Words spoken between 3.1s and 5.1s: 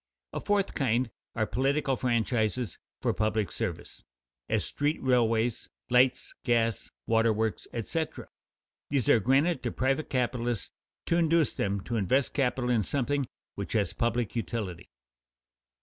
public service, as street